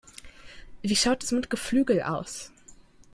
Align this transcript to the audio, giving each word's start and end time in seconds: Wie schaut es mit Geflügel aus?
Wie 0.81 0.95
schaut 0.95 1.23
es 1.23 1.31
mit 1.31 1.51
Geflügel 1.51 2.01
aus? 2.01 2.51